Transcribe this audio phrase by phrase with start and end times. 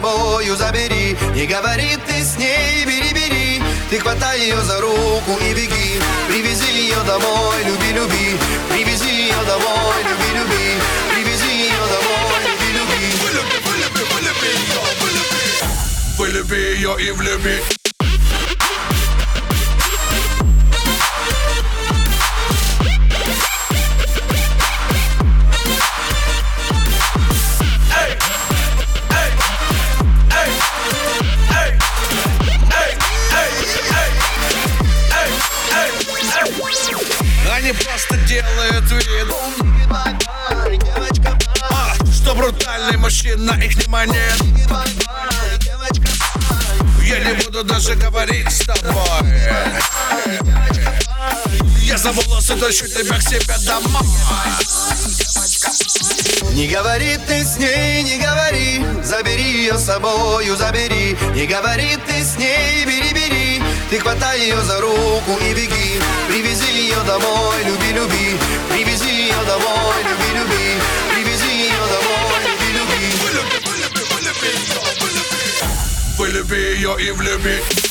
[0.00, 1.16] собою забери.
[1.34, 3.62] Не говори ты с ней, бери, бери.
[3.90, 6.00] Ты хватай ее за руку и беги.
[6.28, 8.38] Привези ее домой, люби, люби.
[8.70, 10.80] Привези ее домой, люби, люби.
[11.12, 13.02] Привези ее домой, люби, люби.
[13.22, 15.58] Вылюби, вылюби, вылюби ее, вылюби.
[16.18, 17.79] Вылюби ее и влюби.
[38.90, 39.28] цвет
[41.70, 44.16] а, Что брутальный мужчина, их не манит?
[47.04, 49.30] Я не буду даже говорить с тобой.
[51.78, 54.02] Я за волосы тащу тебя к себе домой.
[56.52, 58.84] Не говори ты с ней, не говори.
[59.04, 61.16] Забери ее с собою, забери.
[61.34, 63.19] Не говори ты с ней, бери, бери.
[63.89, 68.37] Ты хватай ее за руку и беги Привези ее домой, люби, люби
[68.69, 70.81] Привези ее домой, люби, люби
[71.13, 75.35] Привези ее домой, люби, люби Вылюби, вылюби, вылюби ее, вылюби
[76.17, 77.88] Вылюби ее и влюби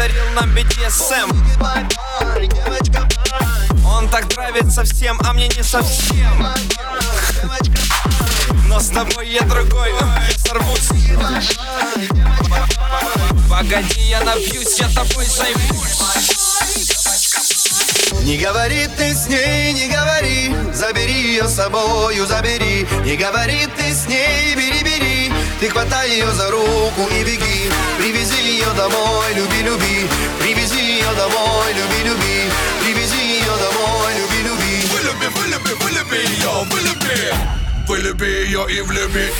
[0.00, 1.30] подарил нам BDSM
[3.84, 6.46] Он так нравится всем, а мне не совсем.
[8.66, 9.92] Но с тобой я другой,
[10.38, 10.88] сорвусь.
[13.50, 16.00] Погоди, я напьюсь, я тобой займусь.
[18.22, 20.54] Не говори ты с ней, не говори.
[20.72, 22.86] Забери ее с собою, забери.
[23.04, 24.99] Не говори ты с ней, бери, бери
[25.60, 27.70] Ты хватай ее за руку и беги.
[27.98, 30.08] Привези ее домой, люби, люби.
[30.40, 32.50] Привези ее домой, люби, люби.
[32.82, 34.86] Привези ее домой, люби, люби.
[34.90, 37.34] Вылюби, вылюби, вылюби ее, вылюби.
[37.86, 39.30] Вылюби ее и влюби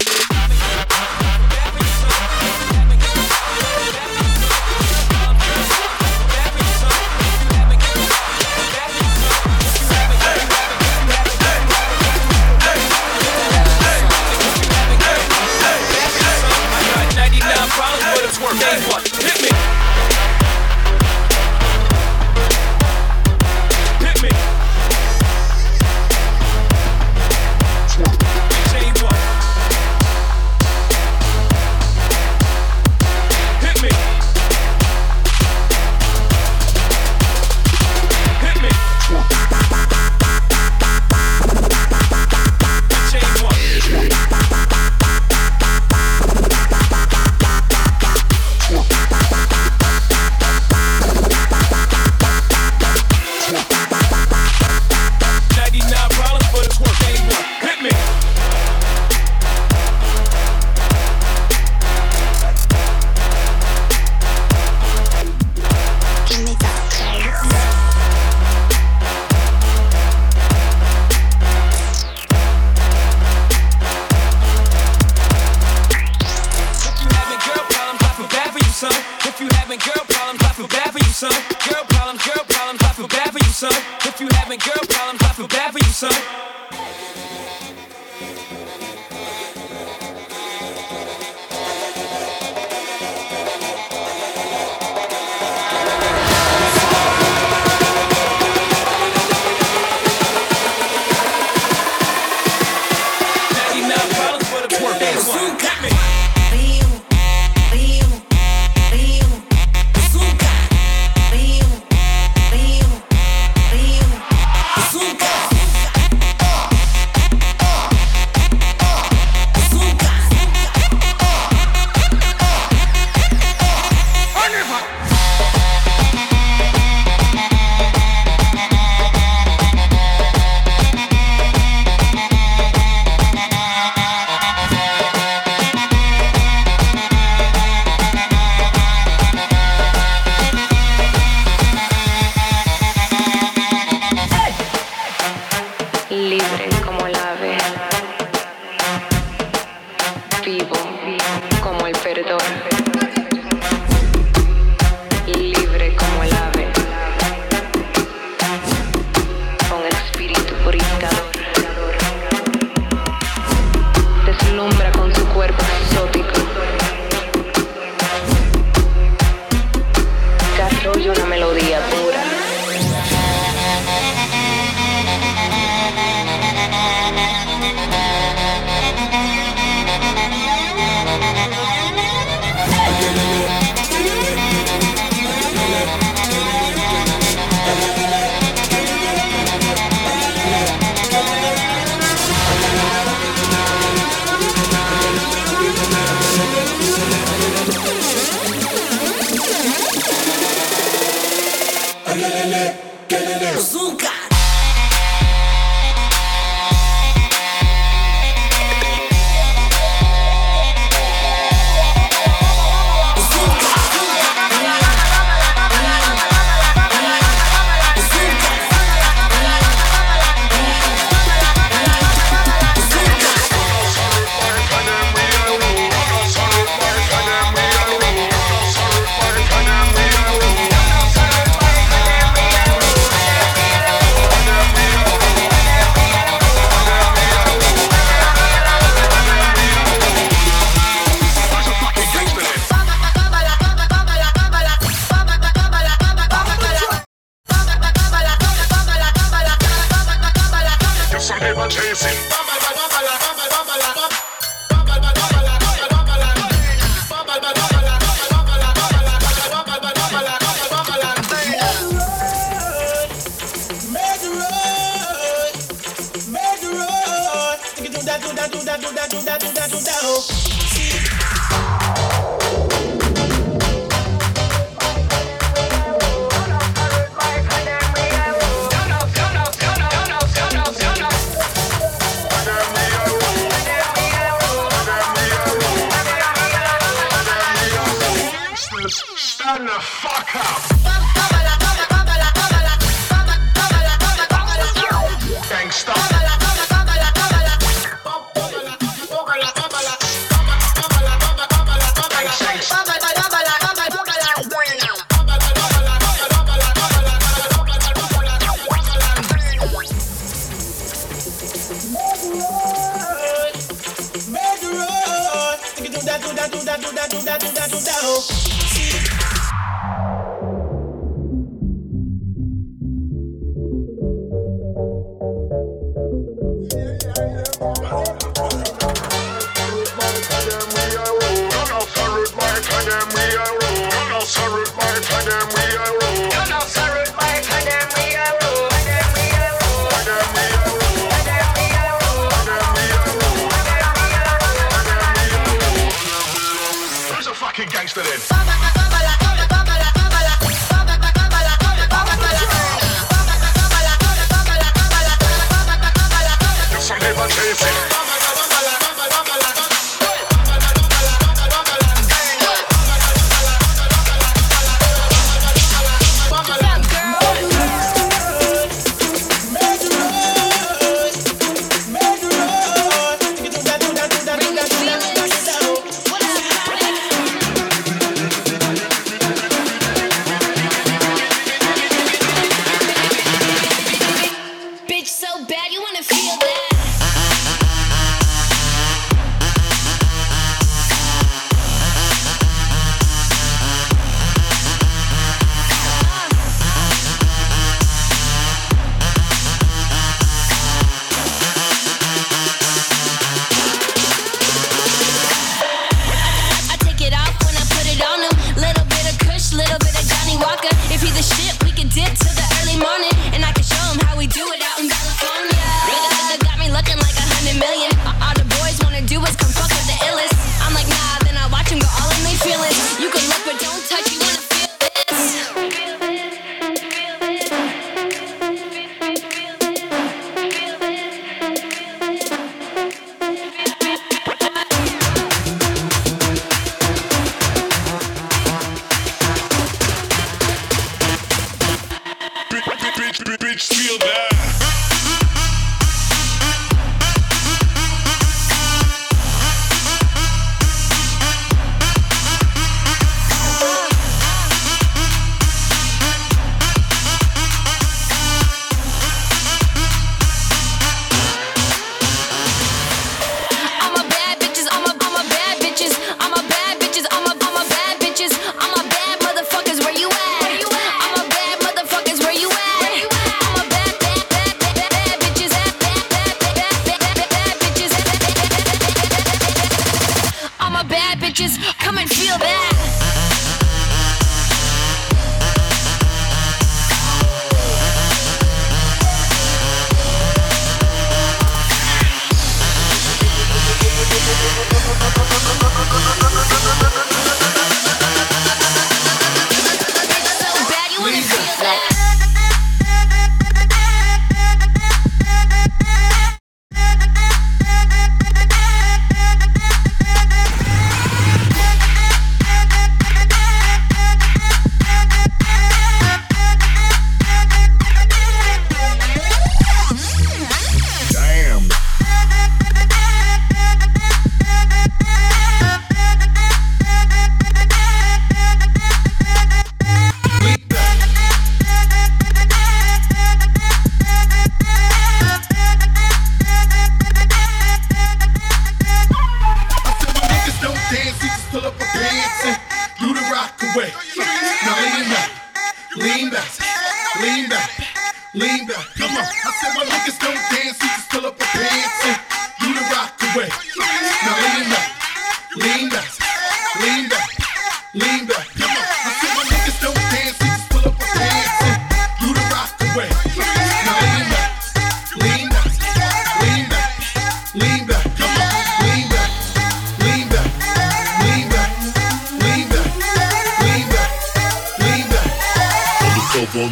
[290.33, 290.70] house.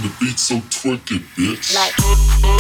[0.09, 1.75] the beat so twerk it, bitch.
[1.75, 2.58] Like.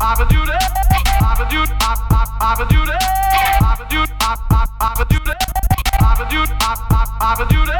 [0.00, 0.52] Papa Judy,
[1.20, 1.72] Papa Judy,
[2.38, 3.59] Papa Judy.
[7.30, 7.79] Papa that.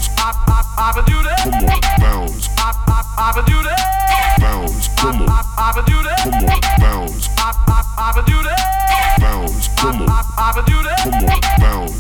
[2.01, 2.47] bounce.
[4.41, 4.87] Bounce.
[4.97, 5.21] Come on.
[5.21, 5.43] Come on,
[6.81, 7.29] bounce.
[7.29, 7.67] Bounce.
[9.77, 10.01] Come on.
[10.01, 10.25] Come on,
[11.57, 11.93] bounce.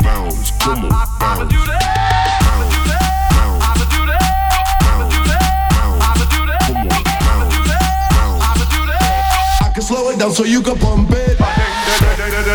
[0.00, 0.50] Bounce.
[0.60, 1.50] Come on, bounce.
[9.80, 11.29] slow it down so you can pump it.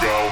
[0.00, 0.31] ago.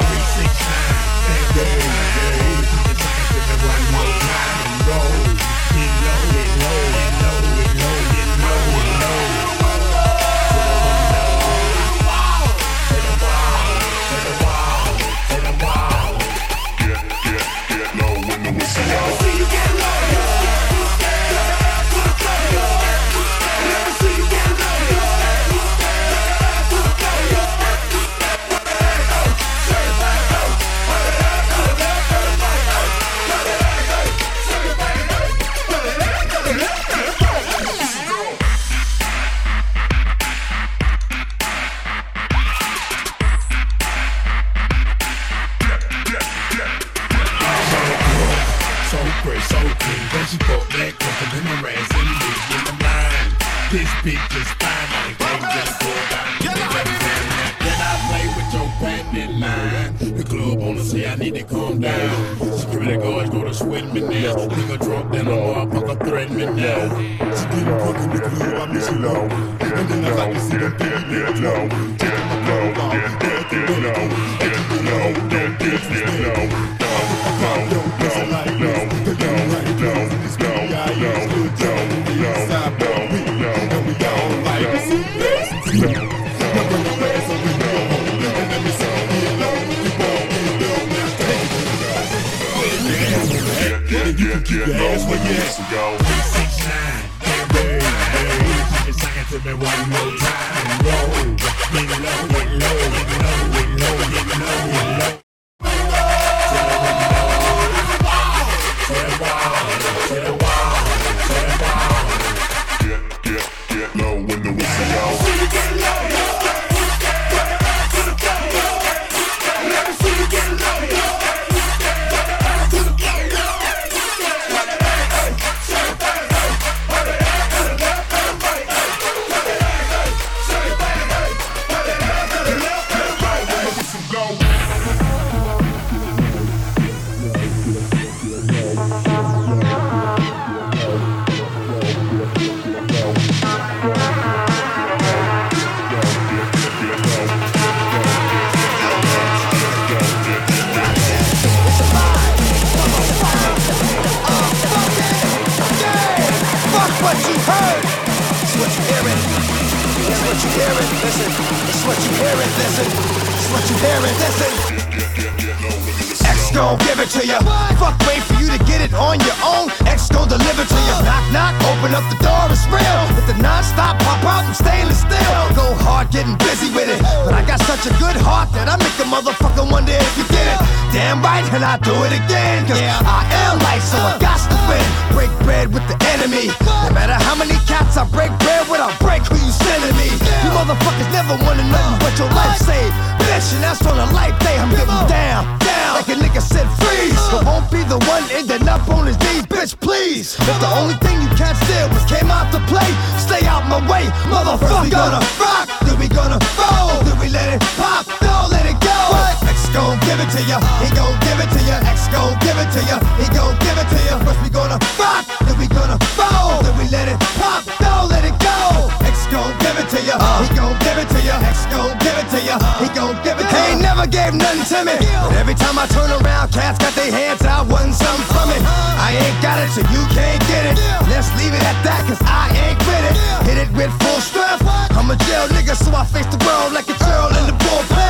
[178.13, 180.59] Good heart that I make a motherfucker wonder if you get it.
[180.91, 182.67] Damn right, and I do it again.
[182.67, 182.99] Cause yeah.
[183.07, 184.40] I am light, so I got
[184.71, 184.85] win.
[185.11, 186.55] Break bread with the enemy.
[186.87, 190.11] No matter how many cats I break bread with, I'll break who you sending me.
[190.47, 192.95] You motherfuckers never wanted nothing but your life saved.
[193.27, 194.57] Bitch, and that's on a life day.
[194.57, 195.93] I'm getting down, down.
[195.99, 197.19] Like a nigga said, freeze.
[197.35, 200.39] But won't be the one ending up on his knees, bitch, please.
[200.39, 203.83] If the only thing you can't steal was came out to play, stay out my
[203.91, 204.87] way, motherfucker.
[204.87, 208.79] we gonna rock, then we gonna roll, then we let it pop, don't let it
[208.79, 208.99] go.
[209.43, 211.77] X gon' give it to ya, he gon' give it to ya.
[211.87, 214.19] X gon' give it to ya, he gon' give it to ya.
[214.25, 218.25] First we gonna rock, then we gonna roll, then we let it pop, don't let
[218.25, 218.91] it go.
[219.07, 221.37] X gon' give it to ya, he gon' give it to ya.
[221.47, 223.63] X gon' give it to ya, he gon' give it to ya.
[223.65, 226.95] He ain't never gave nothing to me, but every time I turn around, cats got
[226.95, 228.63] their hands out, wanting something from it.
[228.99, 230.75] I ain't got it, so you can't get it.
[231.09, 233.15] Let's leave it at that, cause I ain't with it.
[233.47, 234.63] Hit it with full strength.
[234.99, 238.10] I'm a jail nigga, so I face the world like a girl in the bullpen.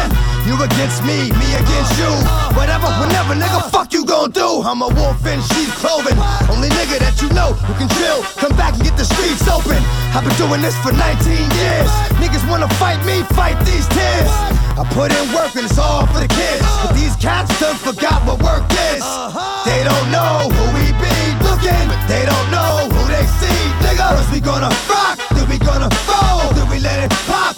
[0.51, 2.11] You against me, me against you.
[2.59, 4.67] Whatever, whenever, nigga, fuck you gon' do.
[4.67, 6.19] I'm a wolf in sheep's clothing.
[6.51, 8.27] Only nigga that you know who can chill.
[8.35, 9.79] Come back and get the streets open.
[10.11, 10.99] I've been doing this for 19
[11.55, 11.87] years.
[12.19, 14.27] Niggas wanna fight me, fight these tears.
[14.75, 16.67] I put in work and it's all for the kids.
[16.83, 19.07] But these cats done forgot what work is.
[19.63, 21.15] They don't know who we be
[21.47, 23.61] looking, but they don't know who they see.
[23.87, 27.55] Nigga, first we gonna rock, then we gonna roll, then we let it pop,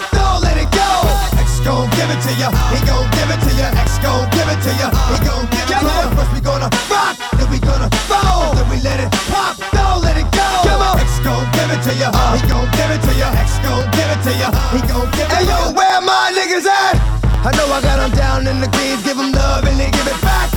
[1.64, 2.48] gon' give it to ya.
[2.74, 3.70] He gon' give it to ya.
[3.78, 4.88] X gon' give it to ya.
[5.10, 6.10] He gon' give it to ya.
[6.14, 10.18] First we gonna rock, then we gonna fold, then we let it pop, don't let
[10.18, 10.48] it go.
[10.66, 10.98] Come on.
[10.98, 12.10] X gon' give it to ya.
[12.34, 13.28] He gon' give it to ya.
[13.38, 14.48] X gon' give it to ya.
[14.74, 15.30] He gon' give it.
[15.30, 15.38] To ya.
[15.38, 16.98] Hey yo, where my niggas at?
[17.42, 20.06] I know I got them down in the greens, give them love and they give
[20.06, 20.50] it back.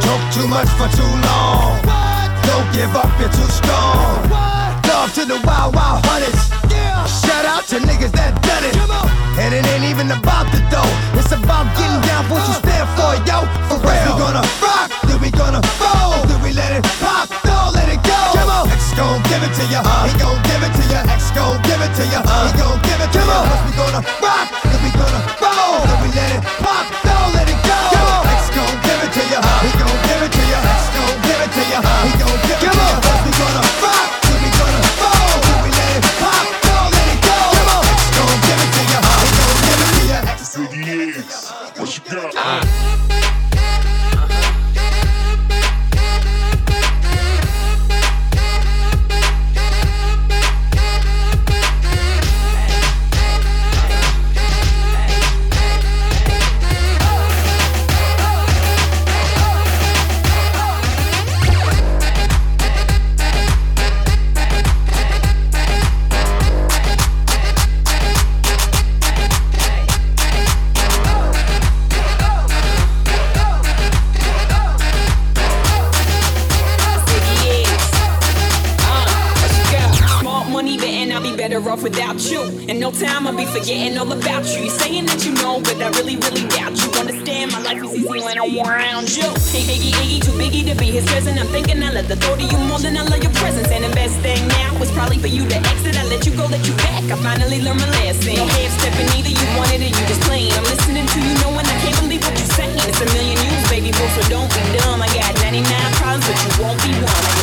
[0.00, 1.76] Talk too much for too long.
[2.48, 4.28] Don't give up, you're too strong.
[4.88, 6.81] Love to the wild, wild hunters.
[7.12, 8.72] Shout out to niggas that done it.
[9.36, 10.88] And it ain't even about the dough.
[11.12, 13.44] It's about getting down for what you stand for, yo.
[13.68, 14.00] For real.
[14.08, 18.00] We gonna rock, then we gonna fold, then we let it pop, don't let it
[18.00, 18.16] go.
[18.32, 18.64] Come on.
[18.72, 19.84] X gon' give it to ya.
[20.08, 21.00] He gon' give it to ya.
[21.12, 22.20] X gon' give it to ya.
[22.24, 23.38] He gon' give it to ya.
[23.44, 27.44] First we gonna rock, then we gonna fold, then we let it pop, don't let
[27.48, 27.78] it go.
[27.92, 28.32] Come on.
[28.40, 29.40] X gon' give it to ya.
[29.60, 30.58] He gon' give it to ya.
[30.64, 31.78] X gon' give it to ya.
[32.08, 32.71] He gon' give it to ya.
[103.72, 105.00] Baby, boo, so don't be dumb.
[105.00, 107.41] I got 99 problems, but you won't be one.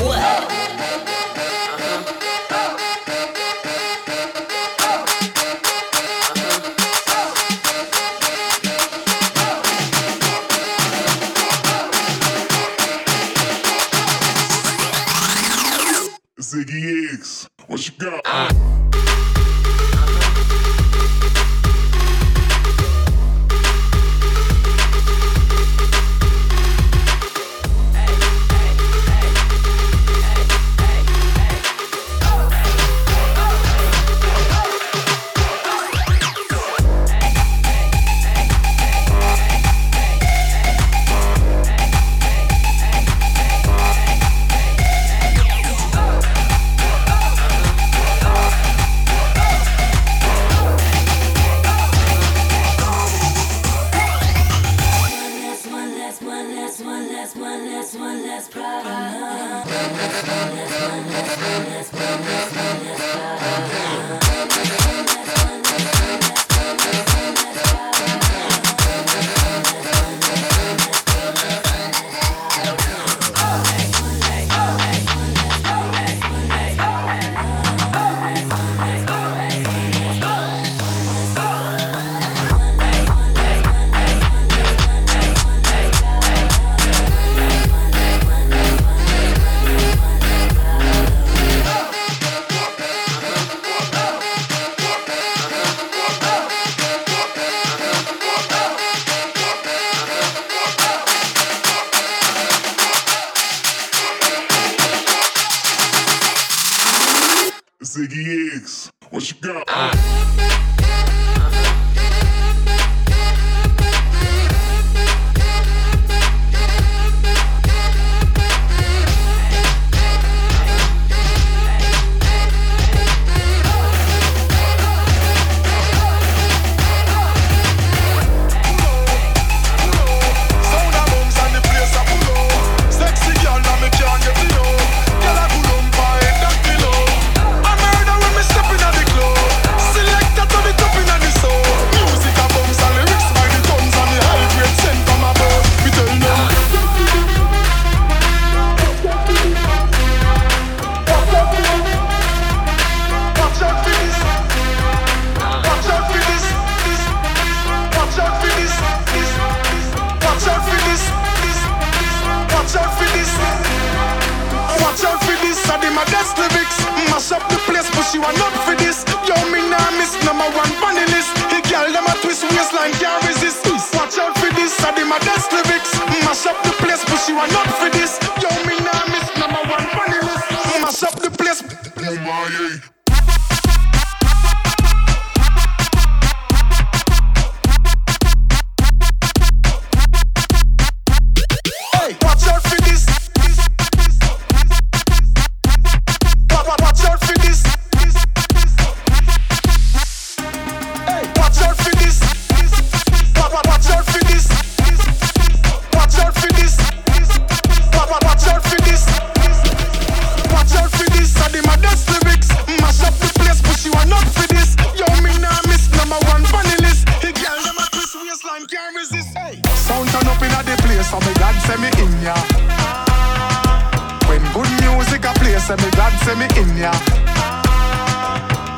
[225.70, 226.92] Say me God send me in ya.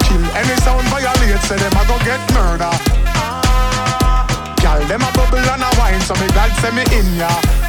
[0.04, 2.74] Kill any sound violate, say them a go get murder.
[4.60, 7.61] Gal, them a bubble and a wine, so me God send me in ya.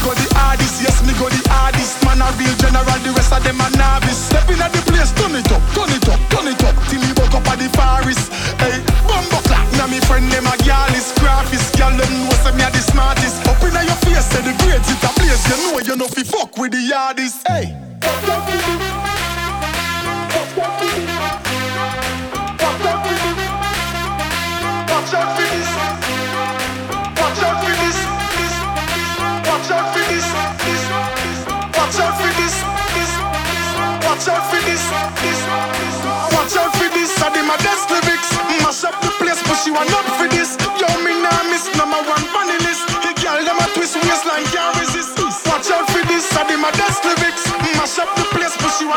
[0.00, 2.00] Go the hardest, yes, me go the hardest.
[2.08, 4.32] Man a real general, the rest of them a novice.
[4.32, 7.04] Step in at the place, turn it up, turn it up, turn it up, till
[7.04, 8.32] me woke up at the forest.
[8.56, 11.76] Hey, bumbo clap, now me friend them a gal is graphist.
[11.76, 13.44] Gal them know say me a the smartest.
[13.44, 15.44] Up in your face, say the grades it a place.
[15.52, 17.44] You know you know fi fuck with the hardest.
[17.44, 17.76] Hey.
[24.88, 25.68] Watch out for this.
[27.20, 27.68] Watch out for.
[27.68, 27.79] This.
[29.70, 30.26] Watch out for this.
[31.78, 32.56] Watch out for this.
[34.02, 34.82] Watch out for this.
[36.34, 37.14] Watch out for this.
[37.86, 38.34] Lyrics.
[38.66, 39.70] Mash up the place, but she
[40.18, 40.58] for this.
[41.78, 45.14] Number one girl a twist waistline can't resist.
[45.46, 46.26] Watch out for this.
[46.34, 47.46] Lyrics.
[47.78, 48.90] Mash up the place, but she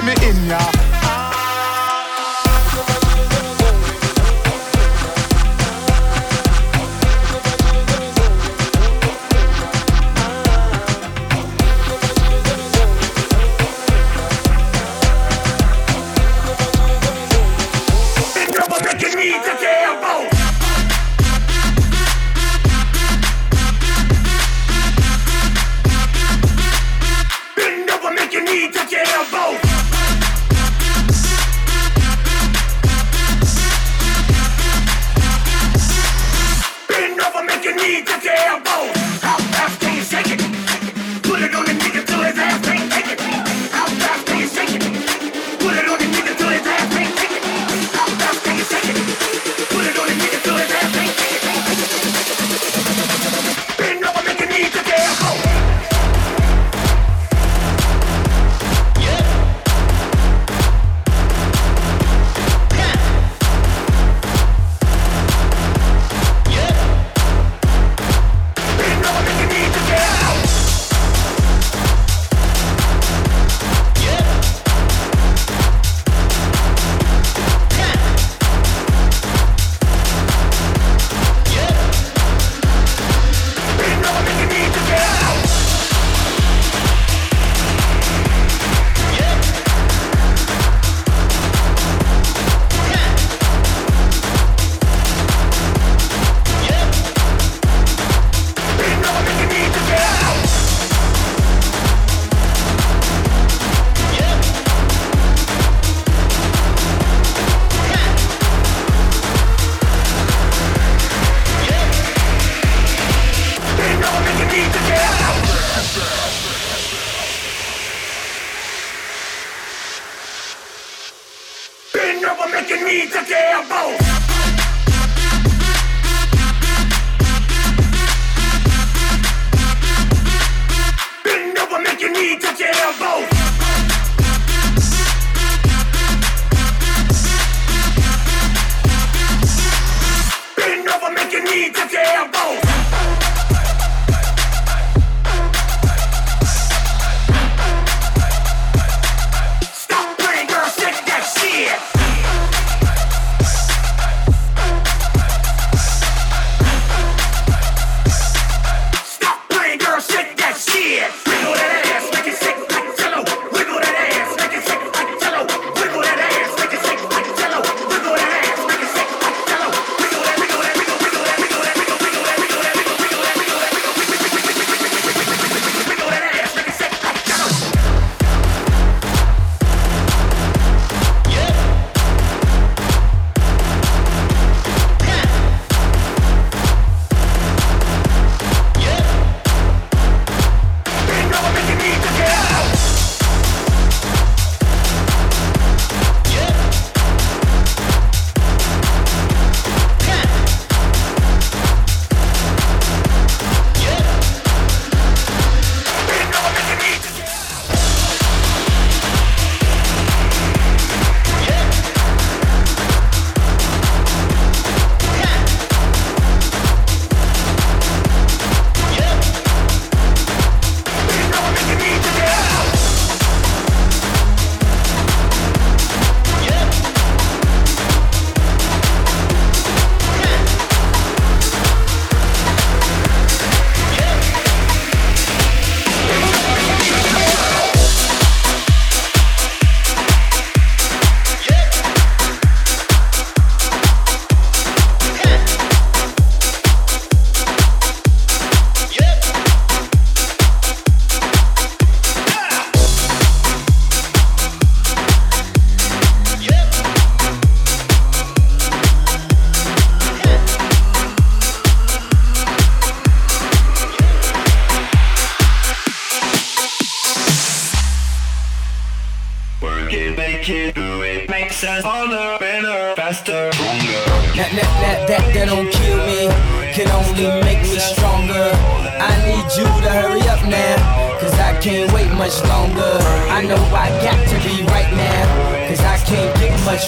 [0.00, 0.79] send me in ya.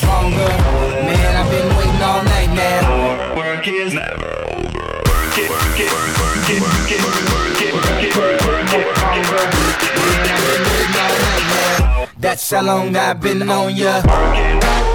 [0.02, 0.50] Stronger.
[1.06, 3.36] Man, I've been waiting all night now.
[3.36, 4.86] Work is never over.
[5.10, 8.72] Work it, work it, work it, work it, work it, work it, work it, work
[8.78, 9.62] it.
[12.18, 14.02] That's how long I've been on ya.
[14.06, 14.91] Working,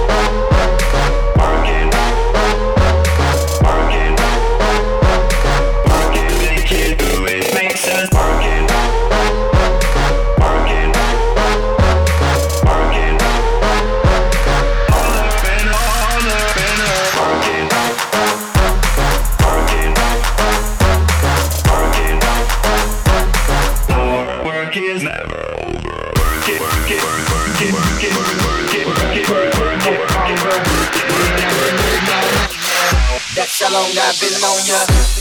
[33.67, 35.16] how long I've been on ya.